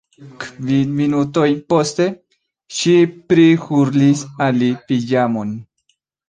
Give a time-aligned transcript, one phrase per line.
[0.43, 2.07] Kvin minutojn poste,
[2.79, 2.95] ŝi
[3.35, 5.55] prihurlis al li piĵamon.